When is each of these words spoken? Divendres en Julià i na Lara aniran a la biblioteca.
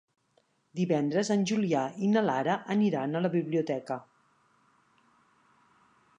Divendres 0.79 1.29
en 1.35 1.43
Julià 1.51 1.83
i 2.07 2.09
na 2.13 2.25
Lara 2.31 2.57
aniran 2.77 3.15
a 3.15 3.23
la 3.27 3.33
biblioteca. 3.37 4.01